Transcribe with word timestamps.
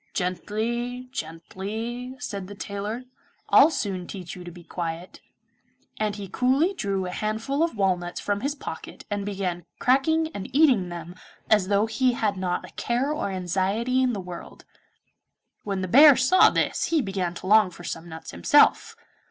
'Gently, 0.15 1.09
gently,' 1.11 2.15
said 2.17 2.47
the 2.47 2.55
tailor, 2.55 3.03
'I'll 3.49 3.69
soon 3.69 4.07
teach 4.07 4.35
you 4.35 4.43
to 4.43 4.49
be 4.49 4.63
quiet,' 4.63 5.21
and 5.99 6.15
he 6.15 6.27
coolly 6.27 6.73
drew 6.73 7.05
a 7.05 7.11
handful 7.11 7.61
of 7.61 7.77
walnuts 7.77 8.19
from 8.19 8.41
his 8.41 8.55
pocket 8.55 9.05
and 9.11 9.27
began 9.27 9.63
cracking 9.77 10.29
and 10.33 10.49
eating 10.55 10.89
them 10.89 11.13
as 11.51 11.67
though 11.67 11.85
he 11.85 12.13
had 12.13 12.35
not 12.35 12.65
a 12.67 12.73
care 12.73 13.11
or 13.13 13.29
anxiety 13.29 14.01
in 14.01 14.13
the 14.13 14.19
world. 14.19 14.65
When 15.65 15.81
the 15.81 15.87
bear 15.87 16.15
saw 16.17 16.49
this 16.49 16.85
he 16.85 16.99
began 17.03 17.35
to 17.35 17.45
long 17.45 17.69
for 17.69 17.83
some 17.83 18.09
nuts 18.09 18.31
himself. 18.31 18.95